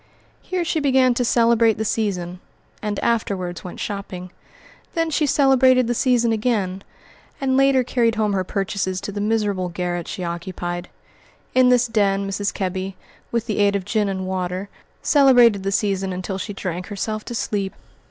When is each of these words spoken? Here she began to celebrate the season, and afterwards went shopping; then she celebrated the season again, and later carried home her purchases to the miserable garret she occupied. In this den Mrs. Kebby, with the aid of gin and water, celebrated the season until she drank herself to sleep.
Here 0.41 0.65
she 0.65 0.79
began 0.79 1.13
to 1.13 1.23
celebrate 1.23 1.77
the 1.77 1.85
season, 1.85 2.39
and 2.81 2.97
afterwards 3.01 3.63
went 3.63 3.79
shopping; 3.79 4.31
then 4.95 5.11
she 5.11 5.27
celebrated 5.27 5.85
the 5.85 5.93
season 5.93 6.31
again, 6.31 6.83
and 7.39 7.55
later 7.55 7.83
carried 7.83 8.15
home 8.15 8.33
her 8.33 8.43
purchases 8.43 8.99
to 9.01 9.11
the 9.11 9.21
miserable 9.21 9.69
garret 9.69 10.07
she 10.07 10.23
occupied. 10.23 10.89
In 11.53 11.69
this 11.69 11.85
den 11.85 12.27
Mrs. 12.27 12.51
Kebby, 12.51 12.95
with 13.31 13.45
the 13.45 13.59
aid 13.59 13.75
of 13.75 13.85
gin 13.85 14.09
and 14.09 14.25
water, 14.25 14.69
celebrated 15.03 15.61
the 15.61 15.71
season 15.71 16.11
until 16.11 16.39
she 16.39 16.53
drank 16.53 16.87
herself 16.87 17.23
to 17.25 17.35
sleep. 17.35 17.75